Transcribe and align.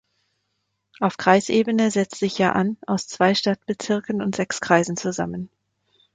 Auf 0.99 1.17
Kreisebene 1.17 1.91
setzt 1.91 2.15
sich 2.17 2.39
Ya’an 2.39 2.75
aus 2.87 3.05
zwei 3.05 3.35
Stadtbezirken 3.35 4.23
und 4.23 4.35
sechs 4.35 4.59
Kreisen 4.59 4.97
zusammen. 4.97 5.51